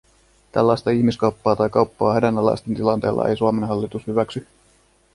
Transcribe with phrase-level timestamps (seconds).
[0.51, 4.47] Tällaista ihmiskauppaa tai kauppaa hädänalaisten tilanteella ei Suomen hallitus hyväksy.